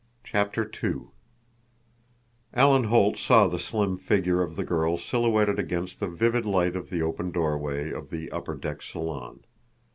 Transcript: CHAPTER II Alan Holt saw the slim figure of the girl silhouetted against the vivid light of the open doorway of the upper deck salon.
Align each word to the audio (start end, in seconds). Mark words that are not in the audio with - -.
CHAPTER 0.23 0.67
II 0.83 1.09
Alan 2.55 2.85
Holt 2.85 3.19
saw 3.19 3.47
the 3.47 3.59
slim 3.59 3.97
figure 3.99 4.41
of 4.41 4.55
the 4.55 4.63
girl 4.63 4.97
silhouetted 4.97 5.59
against 5.59 5.99
the 5.99 6.07
vivid 6.07 6.43
light 6.43 6.75
of 6.75 6.89
the 6.89 7.03
open 7.03 7.29
doorway 7.29 7.91
of 7.91 8.09
the 8.09 8.31
upper 8.31 8.55
deck 8.55 8.81
salon. 8.81 9.41